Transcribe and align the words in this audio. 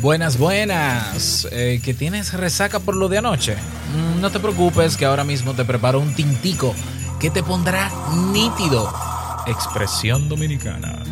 Buenas, 0.00 0.36
buenas. 0.36 1.48
Eh, 1.50 1.80
¿Que 1.82 1.94
tienes 1.94 2.34
resaca 2.34 2.80
por 2.80 2.94
lo 2.94 3.08
de 3.08 3.18
anoche? 3.18 3.56
Mm, 3.94 4.20
no 4.20 4.30
te 4.30 4.38
preocupes 4.38 4.94
que 4.96 5.06
ahora 5.06 5.24
mismo 5.24 5.54
te 5.54 5.64
preparo 5.64 6.00
un 6.00 6.14
tintico 6.14 6.74
que 7.18 7.30
te 7.30 7.42
pondrá 7.42 7.90
nítido. 8.30 8.92
Expresión 9.46 10.28
dominicana. 10.28 11.02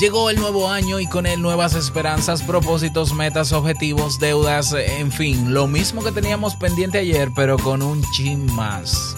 Llegó 0.00 0.30
el 0.30 0.36
nuevo 0.36 0.70
año 0.70 1.00
y 1.00 1.08
con 1.08 1.26
él 1.26 1.42
nuevas 1.42 1.74
esperanzas, 1.74 2.42
propósitos, 2.42 3.14
metas, 3.14 3.52
objetivos, 3.52 4.20
deudas, 4.20 4.72
en 4.72 5.10
fin, 5.10 5.52
lo 5.52 5.66
mismo 5.66 6.02
que 6.02 6.12
teníamos 6.12 6.54
pendiente 6.56 6.98
ayer, 6.98 7.30
pero 7.34 7.58
con 7.58 7.82
un 7.82 8.02
chin 8.12 8.46
más. 8.52 9.16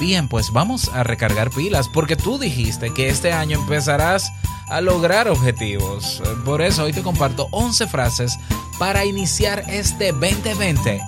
Bien, 0.00 0.28
pues 0.28 0.50
vamos 0.50 0.88
a 0.92 1.02
recargar 1.02 1.50
pilas, 1.50 1.88
porque 1.88 2.16
tú 2.16 2.38
dijiste 2.38 2.92
que 2.92 3.08
este 3.08 3.32
año 3.32 3.58
empezarás 3.58 4.32
a 4.72 4.80
lograr 4.80 5.28
objetivos. 5.28 6.22
Por 6.44 6.62
eso 6.62 6.84
hoy 6.84 6.92
te 6.92 7.02
comparto 7.02 7.48
11 7.52 7.86
frases 7.88 8.38
para 8.78 9.04
iniciar 9.04 9.62
este 9.68 10.12
2020 10.12 11.00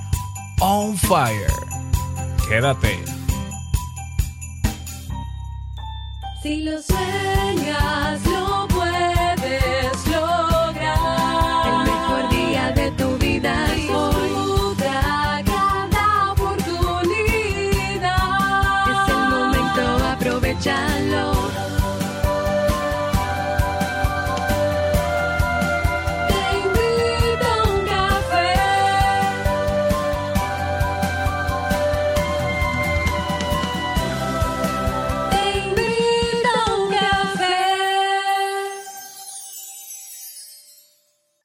on 0.61 0.97
fire. 0.97 1.53
Quédate. 2.49 3.03
Si 6.43 6.63
lo 6.63 6.83
sueñas, 6.83 8.21
lo 8.27 8.74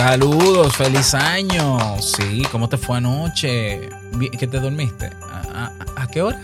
Saludos, 0.00 0.74
feliz 0.76 1.12
año. 1.12 1.78
Sí, 2.00 2.42
¿cómo 2.50 2.70
te 2.70 2.78
fue 2.78 2.96
anoche? 2.96 3.90
¿Qué 4.38 4.46
te 4.46 4.58
dormiste? 4.58 5.10
¿A, 5.20 6.06
qué 6.10 6.22
hora? 6.22 6.40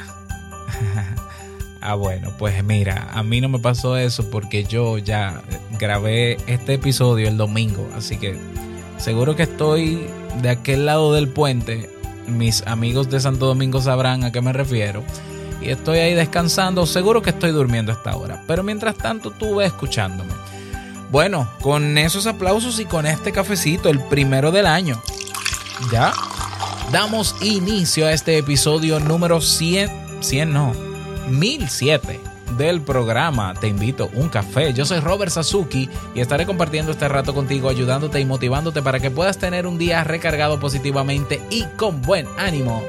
ah, 1.80 1.94
bueno, 1.94 2.34
pues 2.38 2.62
mira, 2.62 3.08
a 3.14 3.22
mí 3.22 3.40
no 3.40 3.48
me 3.48 3.58
pasó 3.58 3.96
eso 3.96 4.28
porque 4.28 4.64
yo 4.64 4.98
ya 4.98 5.40
grabé 5.80 6.36
este 6.46 6.74
episodio 6.74 7.28
el 7.28 7.38
domingo, 7.38 7.88
así 7.96 8.18
que 8.18 8.38
seguro 8.98 9.34
que 9.36 9.44
estoy 9.44 10.06
de 10.42 10.50
aquel 10.50 10.84
lado 10.84 11.14
del 11.14 11.28
puente. 11.28 11.88
Mis 12.26 12.60
amigos 12.66 13.08
de 13.08 13.20
Santo 13.20 13.46
Domingo 13.46 13.80
sabrán 13.80 14.22
a 14.24 14.32
qué 14.32 14.42
me 14.42 14.52
refiero. 14.52 15.02
Y 15.62 15.70
estoy 15.70 16.00
ahí 16.00 16.12
descansando, 16.12 16.84
seguro 16.84 17.22
que 17.22 17.30
estoy 17.30 17.52
durmiendo 17.52 17.90
a 17.90 17.94
esta 17.94 18.16
hora. 18.16 18.42
Pero 18.46 18.62
mientras 18.62 18.96
tanto, 18.96 19.30
tú 19.30 19.56
ves 19.56 19.68
escuchándome. 19.68 20.34
Bueno, 21.10 21.48
con 21.60 21.98
esos 21.98 22.26
aplausos 22.26 22.80
y 22.80 22.84
con 22.84 23.06
este 23.06 23.32
cafecito, 23.32 23.88
el 23.88 24.00
primero 24.00 24.50
del 24.50 24.66
año, 24.66 25.00
ya 25.92 26.12
damos 26.90 27.36
inicio 27.42 28.06
a 28.06 28.12
este 28.12 28.38
episodio 28.38 28.98
número 28.98 29.40
100, 29.40 30.18
100 30.20 30.52
no, 30.52 30.72
1007 31.28 32.20
del 32.56 32.80
programa 32.80 33.54
Te 33.54 33.68
invito 33.68 34.10
un 34.14 34.28
café. 34.28 34.72
Yo 34.72 34.84
soy 34.84 35.00
Robert 35.00 35.32
Sasuki 35.32 35.88
y 36.14 36.20
estaré 36.20 36.46
compartiendo 36.46 36.92
este 36.92 37.08
rato 37.08 37.34
contigo, 37.34 37.68
ayudándote 37.68 38.20
y 38.20 38.24
motivándote 38.24 38.82
para 38.82 39.00
que 39.00 39.10
puedas 39.10 39.38
tener 39.38 39.66
un 39.66 39.78
día 39.78 40.04
recargado 40.04 40.58
positivamente 40.58 41.40
y 41.50 41.64
con 41.76 42.02
buen 42.02 42.26
ánimo. 42.38 42.82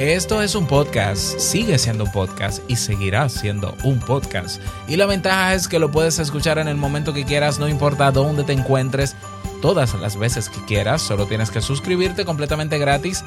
Esto 0.00 0.40
es 0.40 0.54
un 0.54 0.66
podcast, 0.66 1.38
sigue 1.38 1.76
siendo 1.76 2.04
un 2.04 2.10
podcast 2.10 2.62
y 2.68 2.76
seguirá 2.76 3.28
siendo 3.28 3.76
un 3.84 4.00
podcast. 4.00 4.58
Y 4.88 4.96
la 4.96 5.04
ventaja 5.04 5.52
es 5.52 5.68
que 5.68 5.78
lo 5.78 5.90
puedes 5.90 6.18
escuchar 6.18 6.56
en 6.56 6.68
el 6.68 6.78
momento 6.78 7.12
que 7.12 7.26
quieras, 7.26 7.58
no 7.58 7.68
importa 7.68 8.10
dónde 8.10 8.42
te 8.44 8.54
encuentres, 8.54 9.14
todas 9.60 9.92
las 10.00 10.18
veces 10.18 10.48
que 10.48 10.64
quieras, 10.64 11.02
solo 11.02 11.26
tienes 11.26 11.50
que 11.50 11.60
suscribirte 11.60 12.24
completamente 12.24 12.78
gratis 12.78 13.22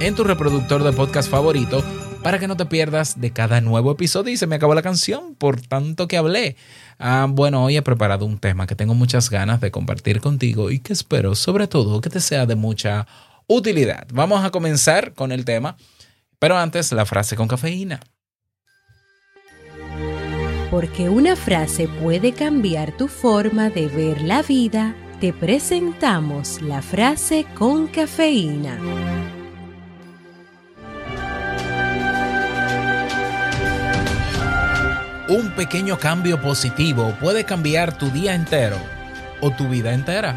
en 0.00 0.16
tu 0.16 0.24
reproductor 0.24 0.82
de 0.82 0.92
podcast 0.92 1.30
favorito 1.30 1.84
para 2.24 2.40
que 2.40 2.48
no 2.48 2.56
te 2.56 2.66
pierdas 2.66 3.20
de 3.20 3.30
cada 3.30 3.60
nuevo 3.60 3.92
episodio. 3.92 4.32
Y 4.32 4.36
se 4.36 4.48
me 4.48 4.56
acabó 4.56 4.74
la 4.74 4.82
canción 4.82 5.36
por 5.36 5.60
tanto 5.60 6.08
que 6.08 6.16
hablé. 6.16 6.56
Ah, 6.98 7.28
bueno, 7.30 7.62
hoy 7.62 7.76
he 7.76 7.82
preparado 7.82 8.26
un 8.26 8.38
tema 8.38 8.66
que 8.66 8.74
tengo 8.74 8.94
muchas 8.94 9.30
ganas 9.30 9.60
de 9.60 9.70
compartir 9.70 10.20
contigo 10.20 10.72
y 10.72 10.80
que 10.80 10.92
espero 10.92 11.36
sobre 11.36 11.68
todo 11.68 12.00
que 12.00 12.10
te 12.10 12.18
sea 12.18 12.46
de 12.46 12.56
mucha 12.56 13.06
utilidad. 13.46 14.08
Vamos 14.12 14.44
a 14.44 14.50
comenzar 14.50 15.14
con 15.14 15.30
el 15.30 15.44
tema. 15.44 15.76
Pero 16.38 16.56
antes, 16.56 16.92
la 16.92 17.06
frase 17.06 17.36
con 17.36 17.48
cafeína. 17.48 18.00
Porque 20.70 21.08
una 21.08 21.36
frase 21.36 21.88
puede 21.88 22.32
cambiar 22.32 22.96
tu 22.96 23.08
forma 23.08 23.70
de 23.70 23.86
ver 23.86 24.20
la 24.22 24.42
vida, 24.42 24.94
te 25.20 25.32
presentamos 25.32 26.60
la 26.60 26.82
frase 26.82 27.46
con 27.54 27.86
cafeína. 27.86 28.78
Un 35.28 35.50
pequeño 35.56 35.98
cambio 35.98 36.40
positivo 36.40 37.12
puede 37.20 37.44
cambiar 37.44 37.98
tu 37.98 38.10
día 38.10 38.34
entero 38.34 38.76
o 39.40 39.50
tu 39.50 39.68
vida 39.68 39.92
entera. 39.92 40.36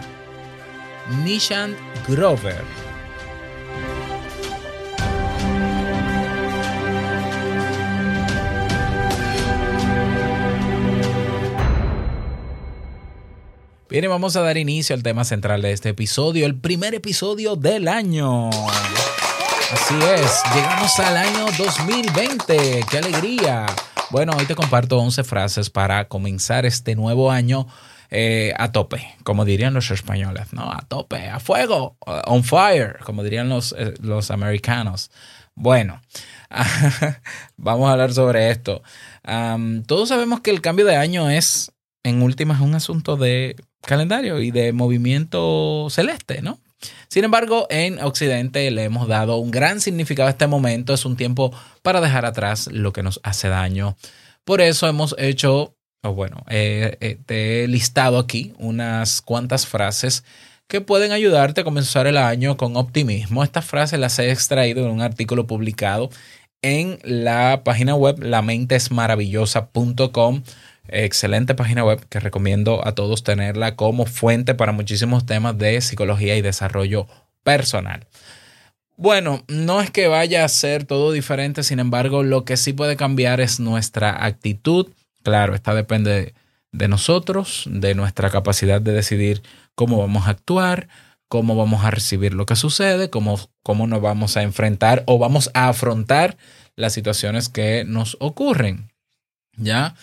Nishant 1.23 1.75
Grover. 2.07 2.88
Vamos 14.07 14.35
a 14.37 14.41
dar 14.41 14.57
inicio 14.57 14.95
al 14.95 15.03
tema 15.03 15.25
central 15.25 15.61
de 15.61 15.71
este 15.73 15.89
episodio, 15.89 16.45
el 16.45 16.55
primer 16.55 16.95
episodio 16.95 17.55
del 17.57 17.87
año. 17.87 18.49
Así 18.49 19.95
es, 20.15 20.41
llegamos 20.55 20.97
al 20.99 21.17
año 21.17 21.45
2020. 21.57 22.85
¡Qué 22.89 22.97
alegría! 22.97 23.65
Bueno, 24.09 24.33
hoy 24.37 24.45
te 24.45 24.55
comparto 24.55 24.97
11 24.97 25.23
frases 25.25 25.69
para 25.69 26.07
comenzar 26.07 26.65
este 26.65 26.95
nuevo 26.95 27.29
año 27.29 27.67
eh, 28.09 28.53
a 28.57 28.71
tope, 28.71 29.15
como 29.23 29.43
dirían 29.43 29.73
los 29.73 29.91
españoles, 29.91 30.53
¿no? 30.53 30.71
A 30.71 30.85
tope, 30.87 31.27
a 31.27 31.39
fuego, 31.39 31.97
uh, 32.07 32.21
on 32.25 32.43
fire, 32.43 32.99
como 33.03 33.23
dirían 33.23 33.49
los, 33.49 33.75
eh, 33.77 33.93
los 34.01 34.31
americanos. 34.31 35.11
Bueno, 35.55 36.01
vamos 37.57 37.89
a 37.89 37.91
hablar 37.91 38.13
sobre 38.13 38.49
esto. 38.49 38.81
Todos 39.85 40.09
sabemos 40.09 40.39
que 40.39 40.51
el 40.51 40.61
cambio 40.61 40.85
de 40.85 40.95
año 40.95 41.29
es, 41.29 41.73
en 42.09 42.21
últimas, 42.21 42.61
un 42.61 42.75
asunto 42.75 43.15
de 43.15 43.55
calendario 43.81 44.41
y 44.41 44.51
de 44.51 44.73
movimiento 44.73 45.87
celeste, 45.89 46.41
¿no? 46.41 46.59
Sin 47.07 47.23
embargo, 47.23 47.67
en 47.69 47.99
Occidente 47.99 48.69
le 48.71 48.83
hemos 48.83 49.07
dado 49.07 49.37
un 49.37 49.51
gran 49.51 49.81
significado 49.81 50.27
a 50.27 50.31
este 50.31 50.47
momento. 50.47 50.93
Es 50.93 51.05
un 51.05 51.17
tiempo 51.17 51.53
para 51.81 52.01
dejar 52.01 52.25
atrás 52.25 52.67
lo 52.71 52.93
que 52.93 53.03
nos 53.03 53.19
hace 53.23 53.49
daño. 53.49 53.95
Por 54.45 54.61
eso 54.61 54.87
hemos 54.87 55.15
hecho, 55.17 55.75
o 56.03 56.13
bueno, 56.13 56.45
eh, 56.49 56.97
eh, 57.01 57.17
te 57.25 57.63
he 57.63 57.67
listado 57.67 58.17
aquí 58.17 58.53
unas 58.57 59.21
cuantas 59.21 59.67
frases 59.67 60.23
que 60.67 60.81
pueden 60.81 61.11
ayudarte 61.11 61.61
a 61.61 61.63
comenzar 61.63 62.07
el 62.07 62.17
año 62.17 62.55
con 62.55 62.77
optimismo. 62.77 63.43
Estas 63.43 63.65
frases 63.65 63.99
las 63.99 64.17
he 64.19 64.31
extraído 64.31 64.83
de 64.83 64.91
un 64.91 65.01
artículo 65.01 65.47
publicado 65.47 66.09
en 66.61 66.99
la 67.03 67.63
página 67.63 67.95
web 67.95 68.23
lamentesmaravillosa.com. 68.23 70.43
Excelente 70.91 71.55
página 71.55 71.83
web 71.83 72.05
que 72.09 72.19
recomiendo 72.19 72.85
a 72.87 72.93
todos 72.93 73.23
tenerla 73.23 73.75
como 73.75 74.05
fuente 74.05 74.55
para 74.55 74.71
muchísimos 74.71 75.25
temas 75.25 75.57
de 75.57 75.79
psicología 75.81 76.35
y 76.35 76.41
desarrollo 76.41 77.07
personal. 77.43 78.07
Bueno, 78.97 79.43
no 79.47 79.79
es 79.79 79.91
que 79.91 80.07
vaya 80.07 80.43
a 80.43 80.49
ser 80.49 80.83
todo 80.83 81.11
diferente, 81.13 81.63
sin 81.63 81.79
embargo, 81.79 82.21
lo 82.21 82.43
que 82.43 82.57
sí 82.57 82.73
puede 82.73 82.97
cambiar 82.97 83.39
es 83.39 83.59
nuestra 83.59 84.25
actitud. 84.25 84.87
Claro, 85.23 85.55
esta 85.55 85.73
depende 85.73 86.33
de 86.71 86.87
nosotros, 86.87 87.63
de 87.71 87.95
nuestra 87.95 88.29
capacidad 88.29 88.81
de 88.81 88.91
decidir 88.91 89.41
cómo 89.75 89.99
vamos 89.99 90.27
a 90.27 90.31
actuar, 90.31 90.89
cómo 91.29 91.55
vamos 91.55 91.85
a 91.85 91.91
recibir 91.91 92.33
lo 92.33 92.45
que 92.45 92.57
sucede, 92.57 93.09
cómo, 93.09 93.39
cómo 93.63 93.87
nos 93.87 94.01
vamos 94.01 94.35
a 94.35 94.43
enfrentar 94.43 95.03
o 95.05 95.17
vamos 95.17 95.49
a 95.53 95.69
afrontar 95.69 96.37
las 96.75 96.93
situaciones 96.93 97.47
que 97.47 97.85
nos 97.85 98.17
ocurren. 98.19 98.91
¿Ya? 99.55 99.95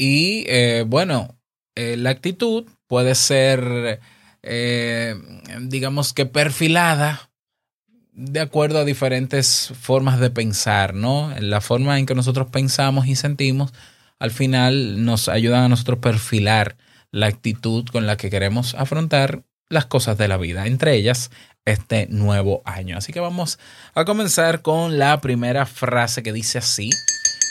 Y 0.00 0.46
eh, 0.48 0.86
bueno, 0.86 1.36
eh, 1.74 1.98
la 1.98 2.08
actitud 2.08 2.64
puede 2.86 3.14
ser, 3.14 4.00
eh, 4.42 5.14
digamos 5.60 6.14
que 6.14 6.24
perfilada 6.24 7.30
de 8.12 8.40
acuerdo 8.40 8.78
a 8.78 8.86
diferentes 8.86 9.74
formas 9.78 10.18
de 10.18 10.30
pensar, 10.30 10.94
¿no? 10.94 11.30
La 11.38 11.60
forma 11.60 11.98
en 11.98 12.06
que 12.06 12.14
nosotros 12.14 12.48
pensamos 12.50 13.08
y 13.08 13.14
sentimos, 13.14 13.74
al 14.18 14.30
final 14.30 15.04
nos 15.04 15.28
ayudan 15.28 15.64
a 15.64 15.68
nosotros 15.68 15.98
perfilar 15.98 16.78
la 17.10 17.26
actitud 17.26 17.84
con 17.84 18.06
la 18.06 18.16
que 18.16 18.30
queremos 18.30 18.74
afrontar 18.76 19.42
las 19.68 19.84
cosas 19.84 20.16
de 20.16 20.28
la 20.28 20.38
vida, 20.38 20.66
entre 20.66 20.94
ellas 20.94 21.30
este 21.66 22.06
nuevo 22.06 22.62
año. 22.64 22.96
Así 22.96 23.12
que 23.12 23.20
vamos 23.20 23.58
a 23.92 24.06
comenzar 24.06 24.62
con 24.62 24.98
la 24.98 25.20
primera 25.20 25.66
frase 25.66 26.22
que 26.22 26.32
dice 26.32 26.56
así. 26.56 26.88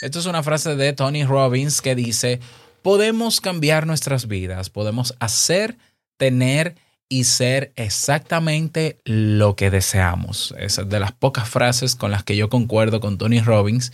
Esto 0.00 0.18
es 0.18 0.26
una 0.26 0.42
frase 0.42 0.76
de 0.76 0.92
Tony 0.92 1.24
Robbins 1.24 1.82
que 1.82 1.94
dice, 1.94 2.40
podemos 2.82 3.40
cambiar 3.40 3.86
nuestras 3.86 4.28
vidas, 4.28 4.70
podemos 4.70 5.14
hacer, 5.20 5.76
tener 6.16 6.76
y 7.08 7.24
ser 7.24 7.72
exactamente 7.76 8.98
lo 9.04 9.56
que 9.56 9.70
deseamos. 9.70 10.54
Es 10.58 10.80
de 10.88 11.00
las 11.00 11.12
pocas 11.12 11.48
frases 11.48 11.96
con 11.96 12.10
las 12.10 12.24
que 12.24 12.36
yo 12.36 12.48
concuerdo 12.48 13.00
con 13.00 13.18
Tony 13.18 13.40
Robbins. 13.40 13.92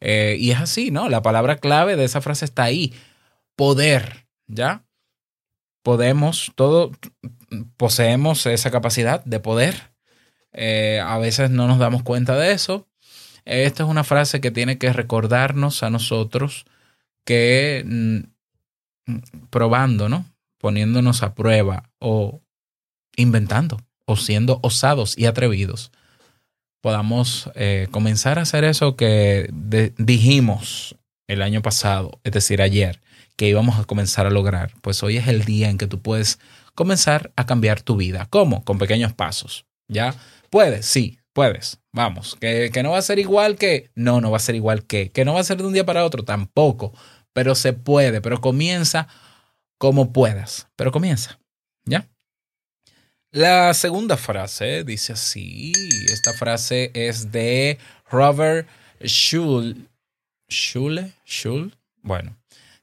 Eh, 0.00 0.36
y 0.38 0.52
es 0.52 0.60
así, 0.60 0.90
¿no? 0.90 1.08
La 1.08 1.22
palabra 1.22 1.56
clave 1.56 1.96
de 1.96 2.04
esa 2.04 2.20
frase 2.20 2.44
está 2.44 2.62
ahí. 2.62 2.94
Poder, 3.56 4.26
¿ya? 4.46 4.84
Podemos, 5.82 6.52
todo, 6.54 6.92
poseemos 7.76 8.46
esa 8.46 8.70
capacidad 8.70 9.24
de 9.24 9.40
poder. 9.40 9.92
Eh, 10.52 11.02
a 11.04 11.18
veces 11.18 11.50
no 11.50 11.66
nos 11.66 11.78
damos 11.78 12.02
cuenta 12.04 12.36
de 12.36 12.52
eso. 12.52 12.88
Esta 13.44 13.82
es 13.82 13.88
una 13.88 14.04
frase 14.04 14.40
que 14.40 14.50
tiene 14.50 14.78
que 14.78 14.92
recordarnos 14.92 15.82
a 15.82 15.90
nosotros 15.90 16.64
que 17.24 17.84
mm, 17.86 19.12
probando, 19.50 20.08
¿no? 20.08 20.26
Poniéndonos 20.58 21.22
a 21.22 21.34
prueba 21.34 21.90
o 21.98 22.40
inventando 23.16 23.80
o 24.06 24.16
siendo 24.16 24.58
osados 24.62 25.16
y 25.16 25.26
atrevidos, 25.26 25.92
podamos 26.80 27.50
eh, 27.54 27.88
comenzar 27.90 28.38
a 28.38 28.42
hacer 28.42 28.64
eso 28.64 28.96
que 28.96 29.48
dijimos 29.96 30.96
el 31.28 31.42
año 31.42 31.62
pasado, 31.62 32.20
es 32.24 32.32
decir, 32.32 32.60
ayer, 32.62 33.00
que 33.36 33.48
íbamos 33.48 33.78
a 33.78 33.84
comenzar 33.84 34.26
a 34.26 34.30
lograr. 34.30 34.72
Pues 34.82 35.02
hoy 35.02 35.16
es 35.16 35.28
el 35.28 35.44
día 35.44 35.70
en 35.70 35.78
que 35.78 35.86
tú 35.86 36.00
puedes 36.00 36.38
comenzar 36.74 37.32
a 37.36 37.46
cambiar 37.46 37.80
tu 37.80 37.96
vida. 37.96 38.26
¿Cómo? 38.30 38.64
Con 38.64 38.78
pequeños 38.78 39.12
pasos. 39.12 39.64
¿Ya? 39.88 40.14
¿Puedes? 40.50 40.86
Sí, 40.86 41.18
puedes. 41.32 41.81
Vamos. 41.92 42.36
¿Que, 42.40 42.70
que 42.72 42.82
no 42.82 42.90
va 42.92 42.98
a 42.98 43.02
ser 43.02 43.18
igual 43.18 43.56
que... 43.56 43.90
No, 43.94 44.20
no 44.20 44.30
va 44.30 44.38
a 44.38 44.40
ser 44.40 44.54
igual 44.54 44.84
que... 44.84 45.10
Que 45.10 45.24
no 45.24 45.34
va 45.34 45.40
a 45.40 45.44
ser 45.44 45.58
de 45.58 45.64
un 45.64 45.74
día 45.74 45.84
para 45.84 46.04
otro 46.04 46.24
tampoco. 46.24 46.92
Pero 47.32 47.54
se 47.54 47.74
puede. 47.74 48.20
Pero 48.20 48.40
comienza 48.40 49.08
como 49.78 50.12
puedas. 50.12 50.68
Pero 50.76 50.90
comienza. 50.90 51.38
¿Ya? 51.84 52.08
La 53.30 53.72
segunda 53.74 54.16
frase 54.16 54.84
dice 54.84 55.14
así. 55.14 55.72
Esta 56.12 56.32
frase 56.32 56.90
es 56.94 57.32
de 57.32 57.78
Robert 58.10 58.68
Schule. 59.04 59.76
¿Schule? 60.50 61.12
¿Schule? 61.26 61.72
Bueno, 62.02 62.36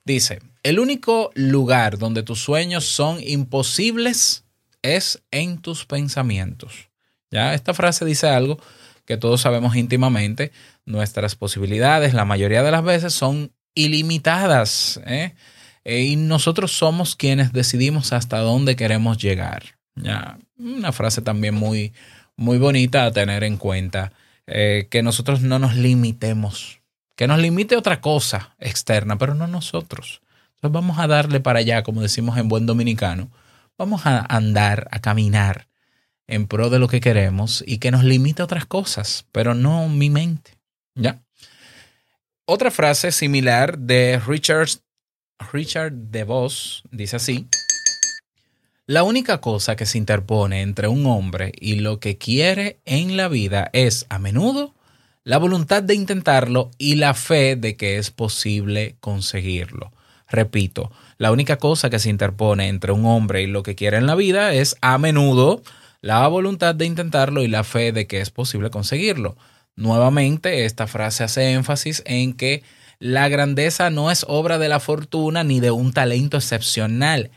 dice, 0.03 0.39
el 0.63 0.79
único 0.79 1.31
lugar 1.35 1.97
donde 1.97 2.23
tus 2.23 2.39
sueños 2.39 2.85
son 2.85 3.21
imposibles 3.21 4.43
es 4.81 5.21
en 5.29 5.61
tus 5.61 5.85
pensamientos. 5.85 6.89
Ya, 7.29 7.53
esta 7.53 7.73
frase 7.75 8.05
dice 8.05 8.27
algo 8.27 8.57
que 9.09 9.17
todos 9.17 9.41
sabemos 9.41 9.75
íntimamente. 9.75 10.51
Nuestras 10.85 11.33
posibilidades, 11.33 12.13
la 12.13 12.25
mayoría 12.25 12.61
de 12.61 12.69
las 12.69 12.83
veces, 12.83 13.11
son 13.11 13.51
ilimitadas. 13.73 15.01
¿eh? 15.07 15.33
Eh, 15.83 16.03
y 16.03 16.15
nosotros 16.15 16.73
somos 16.73 17.15
quienes 17.15 17.51
decidimos 17.51 18.13
hasta 18.13 18.37
dónde 18.37 18.75
queremos 18.75 19.17
llegar. 19.17 19.63
Ya, 19.95 20.37
una 20.59 20.91
frase 20.91 21.23
también 21.23 21.55
muy, 21.55 21.91
muy 22.35 22.59
bonita 22.59 23.05
a 23.05 23.11
tener 23.11 23.43
en 23.43 23.57
cuenta. 23.57 24.13
eh, 24.45 24.87
que 24.91 25.01
nosotros 25.01 25.41
no 25.41 25.57
nos 25.57 25.75
limitemos. 25.75 26.79
Que 27.15 27.25
nos 27.25 27.39
limite 27.39 27.77
otra 27.77 28.01
cosa 28.01 28.55
externa, 28.59 29.17
pero 29.17 29.33
no 29.33 29.47
nosotros. 29.47 30.21
Entonces 30.55 30.71
vamos 30.71 30.99
a 30.99 31.07
darle 31.07 31.39
para 31.39 31.59
allá, 31.59 31.81
como 31.81 32.01
decimos 32.01 32.37
en 32.37 32.47
buen 32.47 32.67
dominicano. 32.67 33.31
Vamos 33.75 34.05
a 34.05 34.19
andar, 34.19 34.87
a 34.91 34.99
caminar 34.99 35.68
en 36.29 36.47
pro 36.47 36.69
de 36.69 36.79
lo 36.79 36.87
que 36.87 37.01
queremos 37.01 37.63
y 37.65 37.79
que 37.79 37.91
nos 37.91 38.03
limite 38.03 38.43
otras 38.43 38.65
cosas, 38.65 39.25
pero 39.31 39.53
no 39.53 39.89
mi 39.89 40.09
mente. 40.09 40.57
¿Ya? 40.95 41.21
Otra 42.45 42.71
frase 42.71 43.11
similar 43.11 43.77
de 43.77 44.19
Richard, 44.25 44.69
Richard 45.51 45.91
DeVos 45.91 46.83
dice 46.91 47.17
así. 47.17 47.47
La 48.85 49.03
única 49.03 49.39
cosa 49.39 49.75
que 49.75 49.85
se 49.85 49.99
interpone 49.99 50.61
entre 50.61 50.87
un 50.87 51.05
hombre 51.05 51.51
y 51.59 51.75
lo 51.75 51.99
que 51.99 52.17
quiere 52.17 52.79
en 52.85 53.17
la 53.17 53.27
vida 53.27 53.69
es, 53.71 54.07
a 54.09 54.17
menudo, 54.17 54.73
la 55.23 55.37
voluntad 55.37 55.83
de 55.83 55.93
intentarlo 55.93 56.71
y 56.79 56.95
la 56.95 57.13
fe 57.13 57.55
de 57.55 57.75
que 57.75 57.97
es 57.97 58.09
posible 58.09 58.95
conseguirlo. 58.99 59.91
Repito, 60.27 60.91
la 61.17 61.31
única 61.31 61.57
cosa 61.57 61.91
que 61.91 61.99
se 61.99 62.09
interpone 62.09 62.67
entre 62.67 62.91
un 62.91 63.05
hombre 63.05 63.43
y 63.43 63.47
lo 63.47 63.61
que 63.61 63.75
quiere 63.75 63.97
en 63.97 64.07
la 64.07 64.15
vida 64.15 64.53
es, 64.53 64.75
a 64.81 64.97
menudo, 64.97 65.61
la 66.01 66.27
voluntad 66.27 66.75
de 66.75 66.85
intentarlo 66.85 67.43
y 67.43 67.47
la 67.47 67.63
fe 67.63 67.91
de 67.91 68.07
que 68.07 68.21
es 68.21 68.31
posible 68.31 68.69
conseguirlo. 68.69 69.37
Nuevamente, 69.75 70.65
esta 70.65 70.87
frase 70.87 71.23
hace 71.23 71.51
énfasis 71.51 72.03
en 72.05 72.33
que 72.33 72.63
la 72.99 73.29
grandeza 73.29 73.89
no 73.89 74.11
es 74.11 74.25
obra 74.27 74.57
de 74.57 74.69
la 74.69 74.79
fortuna 74.79 75.43
ni 75.43 75.59
de 75.59 75.71
un 75.71 75.93
talento 75.93 76.37
excepcional, 76.37 77.31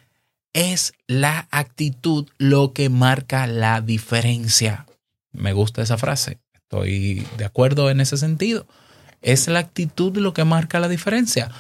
es 0.53 0.93
la 1.07 1.49
actitud 1.51 2.29
lo 2.39 2.73
que 2.73 2.89
marca 2.89 3.47
la 3.47 3.81
diferencia. 3.81 4.87
Me 5.33 5.53
gusta 5.53 5.83
esa 5.83 5.99
frase. 5.99 6.39
Estoy 6.53 7.27
de 7.39 7.45
acuerdo 7.45 7.91
en 7.91 8.01
ese 8.01 8.17
sentido. 8.17 8.67
Es 9.23 9.47
la 9.49 9.61
actitud 9.61 10.17
lo 10.17 10.35
que 10.35 10.45
marca 10.45 10.81
la 10.81 10.89
diferencia. 10.89 11.51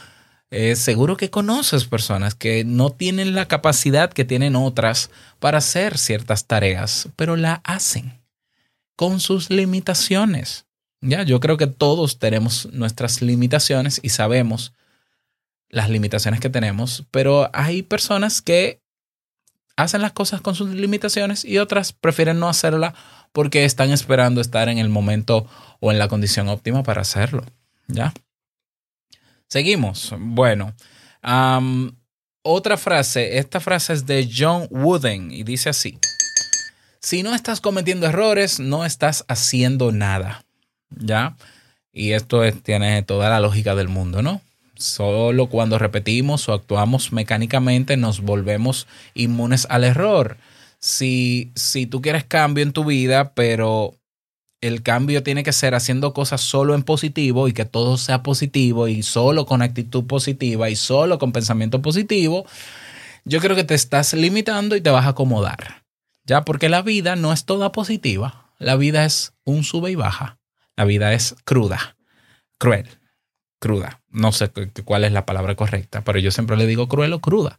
Eh, 0.54 0.76
seguro 0.76 1.16
que 1.16 1.30
conoces 1.30 1.86
personas 1.86 2.34
que 2.34 2.62
no 2.62 2.90
tienen 2.90 3.34
la 3.34 3.48
capacidad 3.48 4.12
que 4.12 4.26
tienen 4.26 4.54
otras 4.54 5.08
para 5.38 5.56
hacer 5.58 5.96
ciertas 5.96 6.44
tareas, 6.44 7.08
pero 7.16 7.36
la 7.36 7.62
hacen 7.64 8.20
con 8.94 9.18
sus 9.18 9.48
limitaciones. 9.48 10.66
Ya, 11.00 11.22
yo 11.22 11.40
creo 11.40 11.56
que 11.56 11.68
todos 11.68 12.18
tenemos 12.18 12.68
nuestras 12.70 13.22
limitaciones 13.22 13.98
y 14.02 14.10
sabemos 14.10 14.74
las 15.70 15.88
limitaciones 15.88 16.38
que 16.38 16.50
tenemos, 16.50 17.06
pero 17.10 17.48
hay 17.54 17.82
personas 17.82 18.42
que 18.42 18.82
hacen 19.76 20.02
las 20.02 20.12
cosas 20.12 20.42
con 20.42 20.54
sus 20.54 20.68
limitaciones 20.68 21.46
y 21.46 21.60
otras 21.60 21.94
prefieren 21.94 22.38
no 22.38 22.50
hacerla 22.50 22.94
porque 23.32 23.64
están 23.64 23.90
esperando 23.90 24.42
estar 24.42 24.68
en 24.68 24.76
el 24.76 24.90
momento 24.90 25.46
o 25.80 25.90
en 25.90 25.98
la 25.98 26.08
condición 26.08 26.50
óptima 26.50 26.82
para 26.82 27.00
hacerlo. 27.00 27.42
¿Ya? 27.88 28.12
Seguimos. 29.52 30.14
Bueno, 30.18 30.72
otra 32.42 32.78
frase. 32.78 33.36
Esta 33.36 33.60
frase 33.60 33.92
es 33.92 34.06
de 34.06 34.26
John 34.34 34.66
Wooden 34.70 35.30
y 35.30 35.42
dice 35.42 35.68
así. 35.68 35.98
Si 37.02 37.22
no 37.22 37.34
estás 37.34 37.60
cometiendo 37.60 38.06
errores, 38.06 38.60
no 38.60 38.86
estás 38.86 39.26
haciendo 39.28 39.92
nada. 39.92 40.46
¿Ya? 40.88 41.36
Y 41.92 42.12
esto 42.12 42.44
es- 42.44 42.62
tiene 42.62 43.02
toda 43.02 43.28
la 43.28 43.40
lógica 43.40 43.74
del 43.74 43.88
mundo, 43.88 44.22
¿no? 44.22 44.40
Solo 44.74 45.48
cuando 45.48 45.78
repetimos 45.78 46.48
o 46.48 46.54
actuamos 46.54 47.12
mecánicamente 47.12 47.98
nos 47.98 48.20
volvemos 48.22 48.86
inmunes 49.12 49.66
al 49.68 49.84
error. 49.84 50.38
Si, 50.78 51.52
si 51.54 51.84
tú 51.84 52.00
quieres 52.00 52.24
cambio 52.24 52.64
en 52.64 52.72
tu 52.72 52.86
vida, 52.86 53.34
pero 53.34 53.98
el 54.62 54.82
cambio 54.82 55.22
tiene 55.22 55.42
que 55.42 55.52
ser 55.52 55.74
haciendo 55.74 56.14
cosas 56.14 56.40
solo 56.40 56.74
en 56.74 56.82
positivo 56.84 57.48
y 57.48 57.52
que 57.52 57.64
todo 57.66 57.98
sea 57.98 58.22
positivo 58.22 58.88
y 58.88 59.02
solo 59.02 59.44
con 59.44 59.60
actitud 59.60 60.06
positiva 60.06 60.70
y 60.70 60.76
solo 60.76 61.18
con 61.18 61.32
pensamiento 61.32 61.82
positivo, 61.82 62.46
yo 63.24 63.40
creo 63.40 63.54
que 63.54 63.64
te 63.64 63.74
estás 63.74 64.14
limitando 64.14 64.74
y 64.76 64.80
te 64.80 64.90
vas 64.90 65.04
a 65.04 65.10
acomodar. 65.10 65.82
Ya, 66.24 66.44
porque 66.44 66.68
la 66.68 66.80
vida 66.82 67.16
no 67.16 67.32
es 67.32 67.44
toda 67.44 67.72
positiva. 67.72 68.52
La 68.58 68.76
vida 68.76 69.04
es 69.04 69.34
un 69.44 69.64
sube 69.64 69.90
y 69.90 69.96
baja. 69.96 70.38
La 70.76 70.84
vida 70.84 71.12
es 71.12 71.34
cruda, 71.44 71.96
cruel, 72.58 72.88
cruda. 73.58 74.00
No 74.08 74.32
sé 74.32 74.48
cu- 74.48 74.70
cuál 74.84 75.04
es 75.04 75.12
la 75.12 75.26
palabra 75.26 75.56
correcta, 75.56 76.02
pero 76.02 76.18
yo 76.20 76.30
siempre 76.30 76.56
le 76.56 76.66
digo 76.66 76.88
cruel 76.88 77.12
o 77.12 77.20
cruda. 77.20 77.58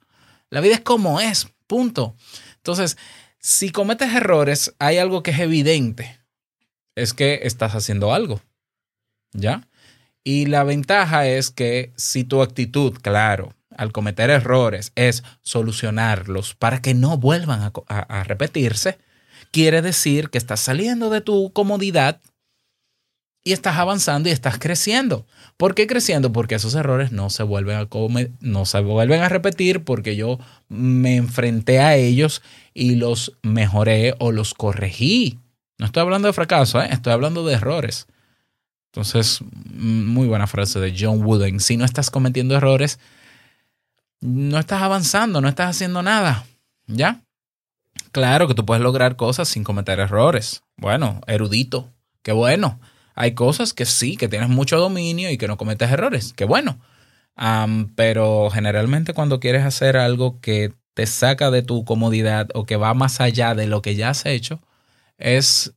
La 0.49 0.61
vida 0.61 0.75
es 0.75 0.81
como 0.81 1.19
es, 1.19 1.47
punto. 1.67 2.15
Entonces, 2.55 2.97
si 3.39 3.71
cometes 3.71 4.13
errores, 4.13 4.73
hay 4.79 4.97
algo 4.97 5.21
que 5.21 5.31
es 5.31 5.39
evidente. 5.39 6.19
Es 6.95 7.13
que 7.13 7.41
estás 7.43 7.73
haciendo 7.73 8.13
algo. 8.13 8.41
¿Ya? 9.33 9.67
Y 10.23 10.45
la 10.45 10.63
ventaja 10.63 11.27
es 11.27 11.49
que 11.49 11.91
si 11.97 12.23
tu 12.23 12.41
actitud, 12.41 12.97
claro, 13.01 13.53
al 13.75 13.91
cometer 13.91 14.29
errores 14.29 14.91
es 14.95 15.23
solucionarlos 15.41 16.55
para 16.55 16.81
que 16.81 16.93
no 16.93 17.17
vuelvan 17.17 17.71
a, 17.87 18.23
repetirse, 18.23 18.97
quiere 19.51 19.81
decir 19.81 20.29
que 20.29 20.37
estás 20.37 20.61
saliendo 20.61 21.09
de 21.09 21.21
tu 21.21 21.51
comodidad 21.51 22.21
y 23.43 23.51
estás 23.51 23.77
avanzando 23.77 24.29
y 24.29 24.31
estás 24.31 24.57
creciendo. 24.57 25.25
¿Por 25.57 25.75
qué 25.75 25.87
creciendo? 25.87 26.31
Porque 26.31 26.55
esos 26.55 26.75
errores 26.75 27.11
no 27.11 27.29
se 27.29 27.43
vuelven 27.43 27.75
a 27.75 29.29
repetir 29.29 29.83
porque 29.83 30.15
yo 30.15 30.39
me 30.69 31.17
enfrenté 31.17 31.79
a 31.79 31.97
ellos 31.97 32.41
y 32.73 32.95
los 32.95 33.37
mejoré 33.41 34.15
o 34.19 34.31
los 34.31 34.53
corregí. 34.53 35.42
No 35.77 35.85
estoy 35.85 36.01
hablando 36.01 36.27
de 36.27 36.33
fracaso, 36.33 36.81
¿eh? 36.81 36.89
estoy 36.91 37.13
hablando 37.13 37.45
de 37.45 37.55
errores. 37.55 38.07
Entonces, 38.91 39.41
mm, 39.41 40.05
muy 40.05 40.27
buena 40.27 40.47
frase 40.47 40.79
de 40.79 40.95
John 40.97 41.23
Wooden. 41.23 41.59
Si 41.59 41.77
no 41.77 41.85
estás 41.85 42.11
cometiendo 42.11 42.55
errores, 42.55 42.99
no 44.21 44.59
estás 44.59 44.81
avanzando, 44.81 45.41
no 45.41 45.49
estás 45.49 45.75
haciendo 45.75 46.03
nada. 46.03 46.45
¿Ya? 46.87 47.21
Claro 48.11 48.47
que 48.47 48.53
tú 48.53 48.65
puedes 48.65 48.83
lograr 48.83 49.15
cosas 49.15 49.47
sin 49.47 49.63
cometer 49.63 49.99
errores. 49.99 50.61
Bueno, 50.77 51.21
erudito, 51.27 51.91
qué 52.21 52.31
bueno. 52.31 52.79
Hay 53.15 53.33
cosas 53.33 53.73
que 53.73 53.85
sí, 53.85 54.17
que 54.17 54.27
tienes 54.27 54.49
mucho 54.49 54.77
dominio 54.77 55.29
y 55.29 55.37
que 55.37 55.47
no 55.47 55.57
cometes 55.57 55.91
errores, 55.91 56.33
qué 56.33 56.45
bueno. 56.45 56.79
Pero 57.95 58.49
generalmente 58.51 59.13
cuando 59.13 59.39
quieres 59.39 59.65
hacer 59.65 59.97
algo 59.97 60.39
que 60.39 60.73
te 60.93 61.07
saca 61.07 61.49
de 61.49 61.63
tu 61.63 61.85
comodidad 61.85 62.49
o 62.53 62.65
que 62.65 62.77
va 62.77 62.93
más 62.93 63.19
allá 63.19 63.55
de 63.55 63.67
lo 63.67 63.81
que 63.81 63.95
ya 63.95 64.09
has 64.09 64.25
hecho, 64.25 64.61
es 65.23 65.73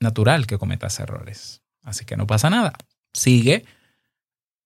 natural 0.00 0.46
que 0.46 0.58
cometas 0.58 0.98
errores. 0.98 1.62
Así 1.82 2.04
que 2.04 2.16
no 2.16 2.26
pasa 2.26 2.50
nada. 2.50 2.72
Sigue, 3.12 3.64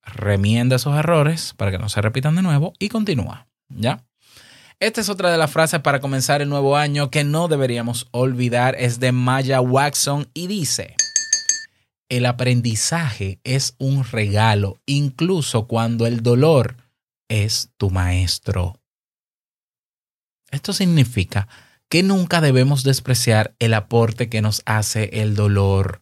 remienda 0.02 0.76
esos 0.76 0.96
errores 0.96 1.52
para 1.56 1.70
que 1.70 1.78
no 1.78 1.88
se 1.88 2.00
repitan 2.00 2.36
de 2.36 2.42
nuevo 2.42 2.72
y 2.78 2.88
continúa. 2.88 3.48
¿Ya? 3.68 4.04
Esta 4.80 5.00
es 5.00 5.08
otra 5.08 5.30
de 5.30 5.38
las 5.38 5.50
frases 5.50 5.80
para 5.80 6.00
comenzar 6.00 6.42
el 6.42 6.48
nuevo 6.48 6.76
año 6.76 7.10
que 7.10 7.24
no 7.24 7.48
deberíamos 7.48 8.08
olvidar. 8.12 8.76
Es 8.78 9.00
de 9.00 9.12
Maya 9.12 9.60
Watson 9.60 10.28
y 10.32 10.46
dice, 10.46 10.96
el 12.08 12.26
aprendizaje 12.26 13.40
es 13.44 13.74
un 13.78 14.04
regalo, 14.04 14.80
incluso 14.86 15.66
cuando 15.66 16.06
el 16.06 16.22
dolor 16.22 16.76
es 17.28 17.70
tu 17.76 17.90
maestro. 17.90 18.80
Esto 20.50 20.72
significa 20.72 21.48
que 21.94 22.02
nunca 22.02 22.40
debemos 22.40 22.82
despreciar 22.82 23.54
el 23.60 23.72
aporte 23.72 24.28
que 24.28 24.42
nos 24.42 24.62
hace 24.66 25.10
el 25.22 25.36
dolor. 25.36 26.00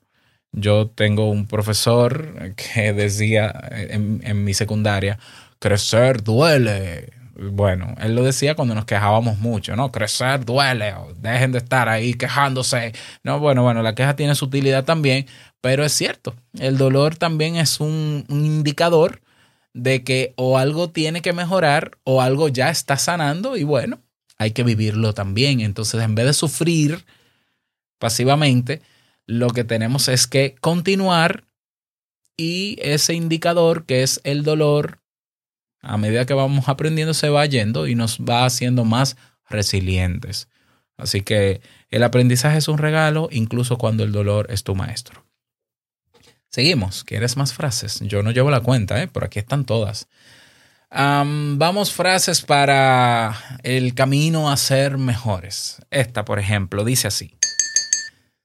Yo 0.50 0.88
tengo 0.88 1.28
un 1.28 1.46
profesor 1.46 2.54
que 2.56 2.94
decía 2.94 3.52
en, 3.70 4.42
mi 4.42 4.54
secundaria, 4.54 5.18
crecer 5.58 6.22
duele. 6.22 7.12
Bueno, 7.34 7.94
él 8.00 8.14
lo 8.14 8.22
decía 8.22 8.54
cuando 8.54 8.74
nos 8.74 8.86
quejábamos 8.86 9.36
mucho, 9.36 9.76
¿no? 9.76 9.92
Crecer 9.92 10.46
duele, 10.46 10.94
dejen 11.18 11.52
de 11.52 11.58
estar 11.58 11.90
ahí 11.90 12.14
quejándose. 12.14 12.94
No, 13.22 13.38
bueno, 13.38 13.62
bueno, 13.62 13.82
la 13.82 13.94
queja 13.94 14.16
tiene 14.16 14.34
su 14.34 14.46
utilidad 14.46 14.86
también, 14.86 15.26
pero 15.60 15.84
es 15.84 15.92
cierto, 15.92 16.34
el 16.58 16.78
dolor 16.78 17.16
también 17.16 17.56
es 17.56 17.80
un 17.80 18.24
indicador 18.30 19.20
de 19.74 20.04
que 20.04 20.32
o 20.36 20.56
algo 20.56 20.88
tiene 20.88 21.20
que 21.20 21.34
mejorar 21.34 21.98
o 22.04 22.22
algo 22.22 22.48
ya 22.48 22.70
está 22.70 22.96
sanando 22.96 23.58
y 23.58 23.64
bueno, 23.64 24.00
hay 24.38 24.52
que 24.52 24.62
vivirlo 24.62 25.14
también. 25.14 25.60
Entonces, 25.60 26.02
en 26.02 26.14
vez 26.14 26.26
de 26.26 26.32
sufrir 26.32 27.04
pasivamente, 27.98 28.82
lo 29.26 29.50
que 29.50 29.64
tenemos 29.64 30.08
es 30.08 30.26
que 30.26 30.56
continuar 30.60 31.44
y 32.36 32.76
ese 32.80 33.14
indicador 33.14 33.84
que 33.84 34.02
es 34.02 34.20
el 34.24 34.42
dolor, 34.42 35.00
a 35.80 35.96
medida 35.96 36.26
que 36.26 36.34
vamos 36.34 36.68
aprendiendo, 36.68 37.14
se 37.14 37.28
va 37.28 37.46
yendo 37.46 37.86
y 37.86 37.94
nos 37.94 38.20
va 38.20 38.44
haciendo 38.44 38.84
más 38.84 39.16
resilientes. 39.48 40.48
Así 40.96 41.22
que 41.22 41.60
el 41.90 42.02
aprendizaje 42.02 42.58
es 42.58 42.68
un 42.68 42.78
regalo, 42.78 43.28
incluso 43.30 43.78
cuando 43.78 44.04
el 44.04 44.12
dolor 44.12 44.46
es 44.50 44.64
tu 44.64 44.74
maestro. 44.74 45.24
Seguimos. 46.48 47.04
¿Quieres 47.04 47.36
más 47.36 47.54
frases? 47.54 48.00
Yo 48.02 48.22
no 48.22 48.30
llevo 48.30 48.50
la 48.50 48.60
cuenta, 48.60 49.02
¿eh? 49.02 49.08
por 49.08 49.24
aquí 49.24 49.38
están 49.38 49.64
todas. 49.64 50.08
Am, 50.94 51.58
vamos 51.58 51.90
frases 51.90 52.42
para 52.42 53.34
el 53.62 53.94
camino 53.94 54.50
a 54.50 54.58
ser 54.58 54.98
mejores. 54.98 55.80
Esta, 55.90 56.26
por 56.26 56.38
ejemplo, 56.38 56.84
dice 56.84 57.08
así. 57.08 57.34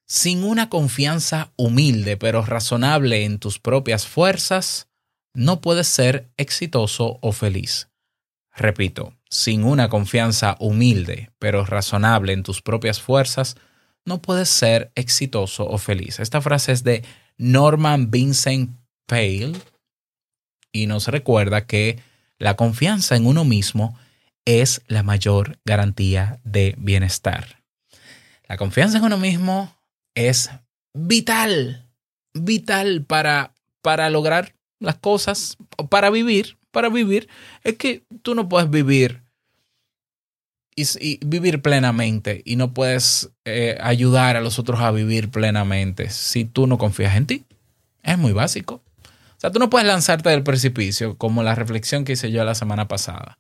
Sin 0.08 0.46
una 0.46 0.70
confianza 0.70 1.52
humilde 1.58 2.16
pero 2.16 2.46
razonable 2.46 3.26
en 3.26 3.40
tus 3.40 3.60
propias 3.60 4.08
fuerzas, 4.08 4.88
no 5.34 5.60
puedes 5.60 5.88
ser 5.88 6.30
exitoso 6.38 7.20
o 7.22 7.34
feliz. 7.34 7.90
Repito, 8.56 9.14
sin 9.30 9.66
una 9.66 9.90
confianza 9.90 10.56
humilde 10.62 11.32
pero 11.40 11.66
razonable 11.66 12.32
en 12.32 12.44
tus 12.44 12.62
propias 12.62 13.02
fuerzas, 13.02 13.58
no 14.06 14.22
puedes 14.22 14.48
ser 14.48 14.94
exitoso 14.96 15.68
o 15.68 15.78
feliz. 15.78 16.22
Esta 16.22 16.40
frase 16.40 16.72
es 16.72 16.86
de 16.86 17.04
Norman 17.38 18.10
Vincent 18.10 18.72
Peale 19.06 19.60
y 20.72 20.88
nos 20.88 21.10
recuerda 21.10 21.66
que 21.66 22.00
la 22.40 22.56
confianza 22.56 23.16
en 23.16 23.26
uno 23.26 23.46
mismo 23.46 23.98
es 24.46 24.82
la 24.88 25.04
mayor 25.04 25.60
garantía 25.66 26.40
de 26.44 26.76
bienestar. 26.78 27.64
La 28.48 28.58
confianza 28.58 28.98
en 28.98 29.04
uno 29.04 29.18
mismo 29.18 29.76
es 30.16 30.50
vital, 30.94 31.86
vital 32.34 33.04
para, 33.04 33.54
para 33.82 34.10
lograr 34.10 34.56
las 34.80 34.96
cosas, 34.96 35.58
para 35.90 36.10
vivir, 36.10 36.58
para 36.72 36.90
vivir. 36.90 37.28
Es 37.64 37.76
que 37.76 38.04
tú 38.22 38.36
no 38.36 38.48
puedes 38.48 38.70
vivir 38.70 39.22
y, 40.76 40.84
y 41.02 41.20
vivir 41.26 41.62
plenamente 41.62 42.42
y 42.46 42.56
no 42.56 42.74
puedes 42.74 43.32
eh, 43.46 43.78
ayudar 43.82 44.38
a 44.38 44.42
los 44.42 44.60
otros 44.60 44.80
a 44.80 44.92
vivir 44.92 45.30
plenamente 45.30 46.10
si 46.10 46.46
tú 46.46 46.68
no 46.68 46.78
confías 46.78 47.18
en 47.18 47.26
ti. 47.26 47.46
Es 48.04 48.18
muy 48.18 48.32
básico. 48.32 48.82
O 49.38 49.40
sea, 49.40 49.52
tú 49.52 49.60
no 49.60 49.70
puedes 49.70 49.88
lanzarte 49.88 50.30
del 50.30 50.44
precipicio, 50.44 51.16
como 51.16 51.44
la 51.44 51.54
reflexión 51.54 52.06
que 52.06 52.14
hice 52.14 52.32
yo 52.32 52.44
la 52.44 52.56
semana 52.56 52.88
pasada, 52.88 53.38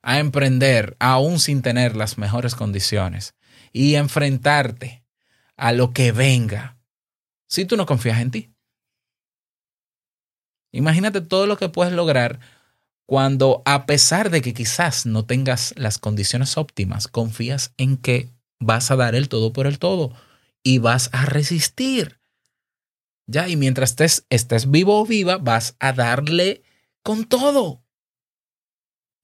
a 0.00 0.20
emprender 0.20 0.96
aún 1.00 1.40
sin 1.40 1.62
tener 1.62 1.96
las 1.96 2.16
mejores 2.16 2.54
condiciones 2.54 3.34
y 3.72 3.96
enfrentarte 3.96 5.04
a 5.56 5.72
lo 5.72 5.92
que 5.92 6.12
venga 6.12 6.78
si 7.48 7.64
tú 7.64 7.76
no 7.76 7.86
confías 7.86 8.20
en 8.20 8.30
ti. 8.30 8.54
Imagínate 10.70 11.20
todo 11.20 11.46
lo 11.46 11.56
que 11.56 11.68
puedes 11.68 11.92
lograr 11.92 12.38
cuando 13.04 13.62
a 13.66 13.84
pesar 13.84 14.30
de 14.30 14.42
que 14.42 14.54
quizás 14.54 15.06
no 15.06 15.26
tengas 15.26 15.74
las 15.76 15.98
condiciones 15.98 16.56
óptimas, 16.56 17.08
confías 17.08 17.74
en 17.76 17.96
que 17.96 18.30
vas 18.60 18.92
a 18.92 18.96
dar 18.96 19.16
el 19.16 19.28
todo 19.28 19.52
por 19.52 19.66
el 19.66 19.80
todo 19.80 20.14
y 20.62 20.78
vas 20.78 21.10
a 21.12 21.26
resistir. 21.26 22.21
Ya, 23.26 23.48
y 23.48 23.56
mientras 23.56 23.90
estés, 23.90 24.26
estés 24.30 24.70
vivo 24.70 25.00
o 25.00 25.06
viva, 25.06 25.38
vas 25.38 25.76
a 25.78 25.92
darle 25.92 26.62
con 27.02 27.24
todo. 27.24 27.82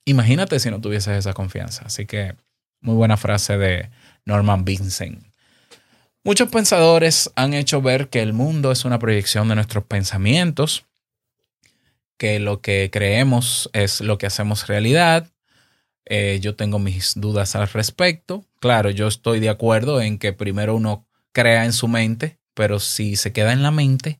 Imagínate 0.04 0.58
si 0.60 0.70
no 0.70 0.80
tuvieses 0.80 1.18
esa 1.18 1.34
confianza. 1.34 1.84
Así 1.84 2.06
que 2.06 2.34
muy 2.80 2.94
buena 2.94 3.16
frase 3.16 3.58
de 3.58 3.90
Norman 4.24 4.64
Vincent. 4.64 5.28
Muchos 6.24 6.48
pensadores 6.50 7.30
han 7.36 7.54
hecho 7.54 7.80
ver 7.80 8.08
que 8.08 8.20
el 8.20 8.32
mundo 8.32 8.72
es 8.72 8.84
una 8.84 8.98
proyección 8.98 9.48
de 9.48 9.54
nuestros 9.54 9.84
pensamientos, 9.84 10.84
que 12.18 12.40
lo 12.40 12.60
que 12.60 12.90
creemos 12.92 13.70
es 13.72 14.00
lo 14.00 14.18
que 14.18 14.26
hacemos 14.26 14.66
realidad. 14.66 15.30
Eh, 16.04 16.38
yo 16.40 16.56
tengo 16.56 16.78
mis 16.78 17.14
dudas 17.14 17.54
al 17.54 17.68
respecto. 17.68 18.44
Claro, 18.60 18.90
yo 18.90 19.06
estoy 19.06 19.40
de 19.40 19.48
acuerdo 19.48 20.00
en 20.00 20.18
que 20.18 20.32
primero 20.32 20.74
uno 20.74 21.06
crea 21.32 21.64
en 21.64 21.72
su 21.72 21.86
mente, 21.86 22.38
pero 22.58 22.80
si 22.80 23.14
se 23.14 23.32
queda 23.32 23.52
en 23.52 23.62
la 23.62 23.70
mente 23.70 24.18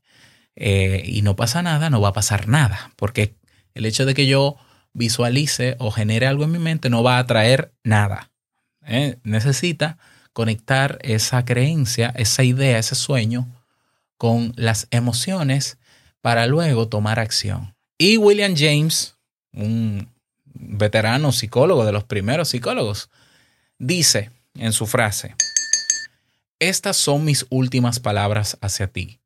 eh, 0.54 1.02
y 1.04 1.22
no 1.22 1.34
pasa 1.34 1.60
nada, 1.60 1.90
no 1.90 2.00
va 2.00 2.10
a 2.10 2.12
pasar 2.12 2.46
nada, 2.46 2.92
porque 2.94 3.34
el 3.74 3.84
hecho 3.84 4.06
de 4.06 4.14
que 4.14 4.28
yo 4.28 4.56
visualice 4.92 5.74
o 5.80 5.90
genere 5.90 6.28
algo 6.28 6.44
en 6.44 6.52
mi 6.52 6.60
mente 6.60 6.88
no 6.88 7.02
va 7.02 7.16
a 7.16 7.18
atraer 7.18 7.72
nada. 7.82 8.30
¿eh? 8.86 9.18
Necesita 9.24 9.98
conectar 10.32 11.00
esa 11.02 11.44
creencia, 11.44 12.14
esa 12.14 12.44
idea, 12.44 12.78
ese 12.78 12.94
sueño 12.94 13.48
con 14.18 14.52
las 14.54 14.86
emociones 14.92 15.76
para 16.20 16.46
luego 16.46 16.86
tomar 16.86 17.18
acción. 17.18 17.74
Y 17.98 18.18
William 18.18 18.54
James, 18.56 19.16
un 19.52 20.12
veterano 20.54 21.32
psicólogo 21.32 21.84
de 21.84 21.90
los 21.90 22.04
primeros 22.04 22.50
psicólogos, 22.50 23.10
dice 23.78 24.30
en 24.54 24.72
su 24.72 24.86
frase, 24.86 25.34
estas 26.58 26.96
son 26.96 27.24
mis 27.24 27.46
últimas 27.50 28.00
palabras 28.00 28.58
hacia 28.60 28.88
ti. 28.88 29.20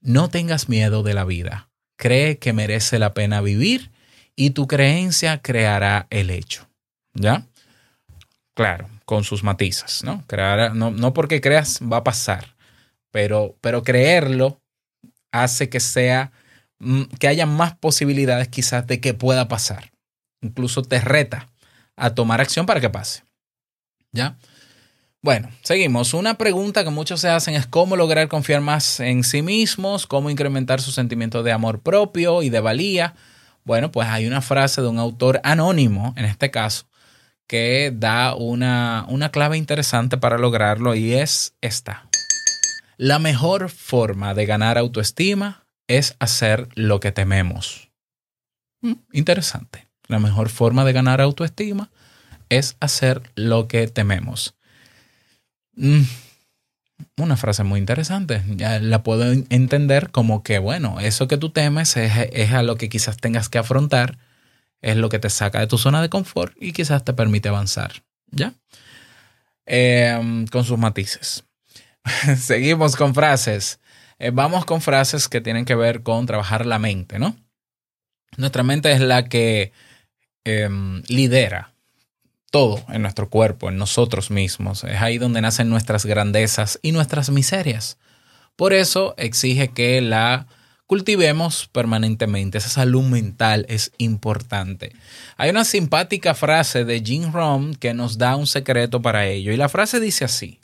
No 0.00 0.28
tengas 0.28 0.68
miedo 0.68 1.02
de 1.02 1.14
la 1.14 1.24
vida. 1.24 1.68
Cree 1.96 2.38
que 2.38 2.52
merece 2.52 2.98
la 2.98 3.14
pena 3.14 3.40
vivir 3.40 3.90
y 4.36 4.50
tu 4.50 4.66
creencia 4.66 5.40
creará 5.40 6.06
el 6.10 6.30
hecho. 6.30 6.68
¿Ya? 7.14 7.46
Claro, 8.54 8.88
con 9.04 9.24
sus 9.24 9.42
matizas, 9.42 10.04
¿no? 10.04 10.24
Creará, 10.26 10.70
no, 10.70 10.90
no 10.90 11.12
porque 11.12 11.40
creas 11.40 11.80
va 11.80 11.98
a 11.98 12.04
pasar, 12.04 12.54
pero, 13.10 13.56
pero 13.60 13.82
creerlo 13.82 14.60
hace 15.32 15.68
que 15.68 15.80
sea, 15.80 16.32
mm, 16.78 17.02
que 17.18 17.28
haya 17.28 17.46
más 17.46 17.76
posibilidades 17.76 18.48
quizás 18.48 18.86
de 18.86 19.00
que 19.00 19.14
pueda 19.14 19.48
pasar. 19.48 19.92
Incluso 20.42 20.82
te 20.82 21.00
reta 21.00 21.48
a 21.96 22.14
tomar 22.14 22.40
acción 22.40 22.66
para 22.66 22.80
que 22.80 22.90
pase. 22.90 23.24
¿Ya? 24.12 24.38
Bueno, 25.26 25.50
seguimos. 25.62 26.14
Una 26.14 26.38
pregunta 26.38 26.84
que 26.84 26.90
muchos 26.90 27.20
se 27.20 27.28
hacen 27.28 27.56
es 27.56 27.66
cómo 27.66 27.96
lograr 27.96 28.28
confiar 28.28 28.60
más 28.60 29.00
en 29.00 29.24
sí 29.24 29.42
mismos, 29.42 30.06
cómo 30.06 30.30
incrementar 30.30 30.80
su 30.80 30.92
sentimiento 30.92 31.42
de 31.42 31.50
amor 31.50 31.80
propio 31.80 32.44
y 32.44 32.48
de 32.48 32.60
valía. 32.60 33.16
Bueno, 33.64 33.90
pues 33.90 34.06
hay 34.06 34.28
una 34.28 34.40
frase 34.40 34.82
de 34.82 34.86
un 34.86 35.00
autor 35.00 35.40
anónimo, 35.42 36.14
en 36.16 36.26
este 36.26 36.52
caso, 36.52 36.86
que 37.48 37.92
da 37.92 38.36
una, 38.36 39.04
una 39.08 39.30
clave 39.30 39.56
interesante 39.56 40.16
para 40.16 40.38
lograrlo 40.38 40.94
y 40.94 41.14
es 41.14 41.56
esta. 41.60 42.08
La 42.96 43.18
mejor 43.18 43.68
forma 43.68 44.32
de 44.32 44.46
ganar 44.46 44.78
autoestima 44.78 45.66
es 45.88 46.14
hacer 46.20 46.68
lo 46.76 47.00
que 47.00 47.10
tememos. 47.10 47.90
Mm, 48.80 48.92
interesante. 49.10 49.88
La 50.06 50.20
mejor 50.20 50.50
forma 50.50 50.84
de 50.84 50.92
ganar 50.92 51.20
autoestima 51.20 51.90
es 52.48 52.76
hacer 52.78 53.22
lo 53.34 53.66
que 53.66 53.88
tememos. 53.88 54.55
Mm, 55.76 56.02
una 57.18 57.36
frase 57.36 57.62
muy 57.64 57.78
interesante. 57.80 58.42
Ya 58.56 58.78
la 58.80 59.02
puedo 59.02 59.30
en- 59.32 59.46
entender 59.50 60.10
como 60.10 60.42
que, 60.42 60.58
bueno, 60.58 61.00
eso 61.00 61.28
que 61.28 61.36
tú 61.38 61.50
temes 61.50 61.96
es, 61.96 62.12
es 62.32 62.52
a 62.52 62.62
lo 62.62 62.76
que 62.76 62.88
quizás 62.88 63.16
tengas 63.18 63.48
que 63.48 63.58
afrontar, 63.58 64.18
es 64.82 64.96
lo 64.96 65.08
que 65.08 65.18
te 65.18 65.30
saca 65.30 65.60
de 65.60 65.66
tu 65.66 65.78
zona 65.78 66.02
de 66.02 66.08
confort 66.10 66.54
y 66.60 66.72
quizás 66.72 67.04
te 67.04 67.12
permite 67.14 67.48
avanzar. 67.48 68.02
¿Ya? 68.30 68.54
Em, 69.66 70.46
con 70.46 70.64
sus 70.64 70.78
matices. 70.78 71.44
Seguimos 72.38 72.96
con 72.96 73.14
frases. 73.14 73.80
Eh, 74.18 74.30
vamos 74.32 74.64
con 74.64 74.80
frases 74.80 75.28
que 75.28 75.40
tienen 75.40 75.64
que 75.64 75.74
ver 75.74 76.02
con 76.02 76.26
trabajar 76.26 76.66
la 76.66 76.78
mente, 76.78 77.18
¿no? 77.18 77.36
Nuestra 78.36 78.62
mente 78.62 78.92
es 78.92 79.00
la 79.00 79.28
que 79.28 79.72
em, 80.44 81.02
lidera 81.08 81.74
todo 82.50 82.84
en 82.88 83.02
nuestro 83.02 83.28
cuerpo, 83.28 83.68
en 83.68 83.76
nosotros 83.76 84.30
mismos. 84.30 84.84
Es 84.84 85.00
ahí 85.00 85.18
donde 85.18 85.40
nacen 85.40 85.68
nuestras 85.68 86.06
grandezas 86.06 86.78
y 86.82 86.92
nuestras 86.92 87.30
miserias. 87.30 87.98
Por 88.56 88.72
eso 88.72 89.14
exige 89.18 89.68
que 89.68 90.00
la 90.00 90.46
cultivemos 90.86 91.68
permanentemente. 91.68 92.58
Esa 92.58 92.68
salud 92.68 93.02
mental 93.02 93.66
es 93.68 93.92
importante. 93.98 94.92
Hay 95.36 95.50
una 95.50 95.64
simpática 95.64 96.34
frase 96.34 96.84
de 96.84 97.00
Jim 97.00 97.32
Rohn 97.32 97.74
que 97.74 97.92
nos 97.92 98.18
da 98.18 98.36
un 98.36 98.46
secreto 98.46 99.02
para 99.02 99.26
ello. 99.26 99.52
Y 99.52 99.56
la 99.56 99.68
frase 99.68 100.00
dice 100.00 100.24
así. 100.24 100.58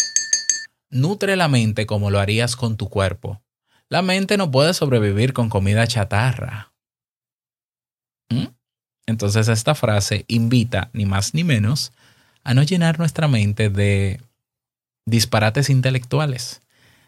Nutre 0.90 1.36
la 1.36 1.48
mente 1.48 1.86
como 1.86 2.10
lo 2.10 2.20
harías 2.20 2.56
con 2.56 2.76
tu 2.76 2.88
cuerpo. 2.88 3.42
La 3.88 4.02
mente 4.02 4.36
no 4.36 4.50
puede 4.50 4.72
sobrevivir 4.74 5.32
con 5.32 5.48
comida 5.48 5.86
chatarra. 5.86 6.72
¿Mm? 8.30 8.46
Entonces 9.06 9.48
esta 9.48 9.74
frase 9.74 10.24
invita, 10.28 10.90
ni 10.92 11.06
más 11.06 11.34
ni 11.34 11.44
menos, 11.44 11.92
a 12.44 12.54
no 12.54 12.62
llenar 12.62 12.98
nuestra 12.98 13.28
mente 13.28 13.68
de 13.68 14.20
disparates 15.06 15.70
intelectuales, 15.70 16.62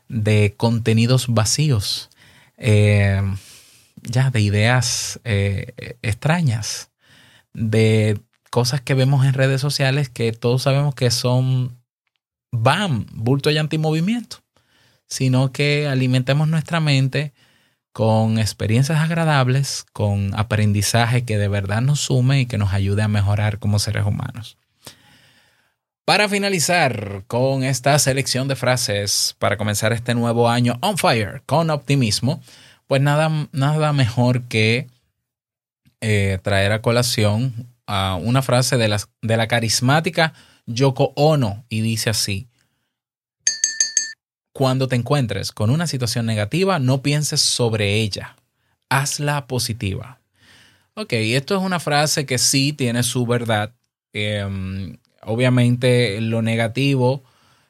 de 0.08 0.54
contenidos 0.56 1.26
vacíos, 1.28 2.10
eh, 2.56 3.22
ya 4.02 4.30
de 4.30 4.40
ideas 4.40 5.20
eh, 5.24 5.96
extrañas, 6.02 6.90
de 7.52 8.20
cosas 8.50 8.80
que 8.80 8.94
vemos 8.94 9.24
en 9.24 9.34
redes 9.34 9.60
sociales 9.60 10.08
que 10.08 10.32
todos 10.32 10.62
sabemos 10.62 10.94
que 10.94 11.10
son 11.10 11.76
BAM, 12.52 13.06
bulto 13.12 13.50
y 13.50 13.58
antimovimiento, 13.58 14.38
sino 15.06 15.52
que 15.52 15.88
alimentemos 15.88 16.48
nuestra 16.48 16.80
mente 16.80 17.32
con 17.94 18.40
experiencias 18.40 18.98
agradables, 18.98 19.86
con 19.92 20.36
aprendizaje 20.36 21.24
que 21.24 21.38
de 21.38 21.46
verdad 21.46 21.80
nos 21.80 22.00
sume 22.00 22.40
y 22.40 22.46
que 22.46 22.58
nos 22.58 22.72
ayude 22.72 23.02
a 23.02 23.08
mejorar 23.08 23.60
como 23.60 23.78
seres 23.78 24.04
humanos. 24.04 24.58
Para 26.04 26.28
finalizar 26.28 27.22
con 27.28 27.62
esta 27.62 27.96
selección 28.00 28.48
de 28.48 28.56
frases 28.56 29.36
para 29.38 29.56
comenzar 29.56 29.92
este 29.92 30.16
nuevo 30.16 30.50
año 30.50 30.76
on 30.80 30.98
fire 30.98 31.42
con 31.46 31.70
optimismo, 31.70 32.42
pues 32.88 33.00
nada, 33.00 33.30
nada 33.52 33.92
mejor 33.92 34.42
que 34.48 34.88
eh, 36.00 36.40
traer 36.42 36.72
a 36.72 36.82
colación 36.82 37.68
una 37.86 38.42
frase 38.42 38.76
de, 38.76 38.88
las, 38.88 39.08
de 39.22 39.36
la 39.36 39.46
carismática 39.46 40.32
Yoko 40.66 41.12
Ono 41.14 41.64
y 41.68 41.80
dice 41.80 42.10
así, 42.10 42.48
cuando 44.54 44.86
te 44.86 44.94
encuentres 44.94 45.50
con 45.50 45.68
una 45.68 45.88
situación 45.88 46.26
negativa, 46.26 46.78
no 46.78 47.02
pienses 47.02 47.40
sobre 47.40 47.94
ella, 47.94 48.36
hazla 48.88 49.48
positiva. 49.48 50.20
Ok, 50.94 51.12
esto 51.12 51.56
es 51.56 51.62
una 51.62 51.80
frase 51.80 52.24
que 52.24 52.38
sí 52.38 52.72
tiene 52.72 53.02
su 53.02 53.26
verdad. 53.26 53.74
Eh, 54.12 54.96
obviamente 55.22 56.20
lo 56.20 56.40
negativo, 56.40 57.24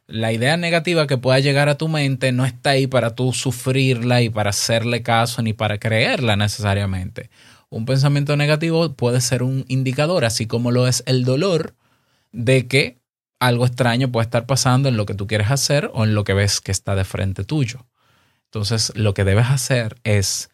la 0.06 0.30
idea 0.32 0.58
negativa 0.58 1.06
que 1.06 1.16
pueda 1.16 1.38
llegar 1.38 1.70
a 1.70 1.78
tu 1.78 1.88
mente 1.88 2.32
no 2.32 2.44
está 2.44 2.70
ahí 2.70 2.86
para 2.86 3.14
tú 3.14 3.32
sufrirla 3.32 4.20
y 4.20 4.28
para 4.28 4.50
hacerle 4.50 5.02
caso 5.02 5.40
ni 5.40 5.54
para 5.54 5.78
creerla 5.78 6.36
necesariamente. 6.36 7.30
Un 7.70 7.86
pensamiento 7.86 8.36
negativo 8.36 8.92
puede 8.92 9.22
ser 9.22 9.42
un 9.42 9.64
indicador, 9.68 10.26
así 10.26 10.46
como 10.46 10.70
lo 10.70 10.86
es 10.86 11.02
el 11.06 11.24
dolor, 11.24 11.74
de 12.30 12.68
que 12.68 12.98
algo 13.40 13.66
extraño 13.66 14.10
puede 14.10 14.24
estar 14.24 14.46
pasando 14.46 14.88
en 14.88 14.96
lo 14.96 15.06
que 15.06 15.14
tú 15.14 15.26
quieres 15.26 15.50
hacer 15.50 15.90
o 15.94 16.04
en 16.04 16.14
lo 16.14 16.24
que 16.24 16.34
ves 16.34 16.60
que 16.60 16.72
está 16.72 16.94
de 16.94 17.04
frente 17.04 17.44
tuyo. 17.44 17.86
Entonces, 18.46 18.92
lo 18.94 19.14
que 19.14 19.24
debes 19.24 19.46
hacer 19.46 19.96
es 20.04 20.50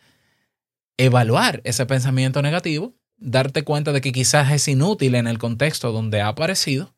evaluar 0.97 1.61
ese 1.65 1.87
pensamiento 1.87 2.43
negativo, 2.43 2.95
darte 3.17 3.63
cuenta 3.63 3.93
de 3.93 4.01
que 4.01 4.13
quizás 4.13 4.51
es 4.53 4.67
inútil 4.69 5.15
en 5.15 5.27
el 5.27 5.39
contexto 5.39 5.93
donde 5.93 6.21
ha 6.21 6.29
aparecido 6.29 6.95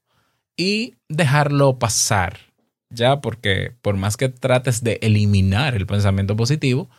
y 0.56 0.94
dejarlo 1.08 1.78
pasar. 1.78 2.38
Ya, 2.90 3.20
porque 3.20 3.74
por 3.80 3.96
más 3.96 4.16
que 4.16 4.28
trates 4.28 4.84
de 4.84 4.98
eliminar 5.02 5.74
el 5.74 5.86
pensamiento 5.86 6.36
positivo, 6.36 6.90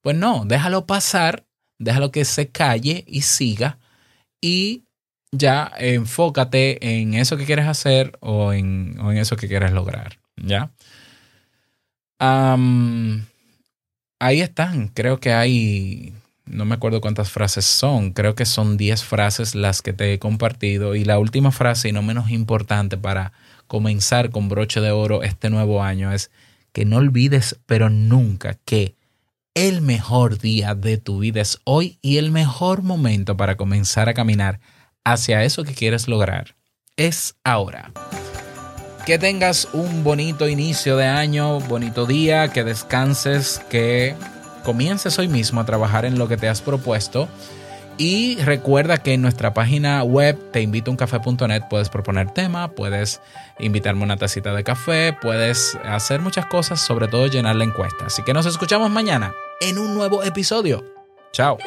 pues 0.00 0.16
no, 0.16 0.44
déjalo 0.44 0.86
pasar, 0.86 1.44
déjalo 1.78 2.12
que 2.12 2.24
se 2.24 2.50
calle 2.50 3.04
y 3.06 3.22
siga 3.22 3.78
y 4.40 4.84
ya 5.32 5.72
enfócate 5.78 7.00
en 7.00 7.14
eso 7.14 7.36
que 7.36 7.46
quieres 7.46 7.66
hacer 7.66 8.16
o 8.20 8.52
en, 8.52 8.98
o 9.00 9.12
en 9.12 9.18
eso 9.18 9.36
que 9.36 9.48
quieres 9.48 9.72
lograr. 9.72 10.18
¿Ya? 10.36 10.70
Ahí 14.18 14.40
están. 14.40 14.88
Creo 14.88 15.20
que 15.20 15.32
hay, 15.32 16.12
no 16.44 16.64
me 16.64 16.74
acuerdo 16.74 17.00
cuántas 17.00 17.30
frases 17.30 17.64
son. 17.64 18.12
Creo 18.12 18.34
que 18.34 18.44
son 18.44 18.76
10 18.76 19.04
frases 19.04 19.54
las 19.54 19.82
que 19.82 19.92
te 19.92 20.12
he 20.12 20.18
compartido. 20.18 20.94
Y 20.94 21.04
la 21.04 21.18
última 21.18 21.52
frase, 21.52 21.88
y 21.88 21.92
no 21.92 22.02
menos 22.02 22.30
importante 22.30 22.98
para 22.98 23.32
comenzar 23.66 24.30
con 24.30 24.48
broche 24.48 24.80
de 24.80 24.90
oro 24.90 25.22
este 25.22 25.48
nuevo 25.48 25.82
año, 25.82 26.12
es 26.12 26.30
que 26.72 26.84
no 26.84 26.96
olvides, 26.98 27.58
pero 27.66 27.88
nunca, 27.88 28.58
que 28.64 28.94
el 29.54 29.80
mejor 29.80 30.38
día 30.38 30.74
de 30.74 30.98
tu 30.98 31.20
vida 31.20 31.40
es 31.40 31.58
hoy 31.64 31.98
y 32.02 32.18
el 32.18 32.30
mejor 32.30 32.82
momento 32.82 33.36
para 33.36 33.56
comenzar 33.56 34.08
a 34.08 34.14
caminar 34.14 34.60
hacia 35.12 35.44
eso 35.44 35.64
que 35.64 35.74
quieres 35.74 36.08
lograr 36.08 36.56
es 36.96 37.34
ahora. 37.44 37.92
Que 39.06 39.18
tengas 39.18 39.68
un 39.72 40.04
bonito 40.04 40.48
inicio 40.48 40.96
de 40.96 41.06
año, 41.06 41.60
bonito 41.60 42.06
día, 42.06 42.48
que 42.48 42.64
descanses, 42.64 43.60
que 43.70 44.14
comiences 44.64 45.18
hoy 45.18 45.28
mismo 45.28 45.60
a 45.60 45.66
trabajar 45.66 46.04
en 46.04 46.18
lo 46.18 46.28
que 46.28 46.36
te 46.36 46.48
has 46.48 46.60
propuesto. 46.60 47.28
Y 47.96 48.36
recuerda 48.36 48.98
que 48.98 49.12
en 49.12 49.20
nuestra 49.20 49.52
página 49.52 50.02
web 50.02 50.38
te 50.52 50.62
invito 50.62 50.90
puedes 51.68 51.88
proponer 51.90 52.30
tema, 52.30 52.70
puedes 52.70 53.20
invitarme 53.58 54.04
una 54.04 54.16
tacita 54.16 54.54
de 54.54 54.64
café, 54.64 55.14
puedes 55.20 55.76
hacer 55.84 56.20
muchas 56.20 56.46
cosas, 56.46 56.80
sobre 56.80 57.08
todo 57.08 57.26
llenar 57.26 57.56
la 57.56 57.64
encuesta. 57.64 58.06
Así 58.06 58.22
que 58.22 58.32
nos 58.32 58.46
escuchamos 58.46 58.90
mañana 58.90 59.34
en 59.60 59.78
un 59.78 59.92
nuevo 59.94 60.22
episodio. 60.22 60.82
Chao. 61.32 61.58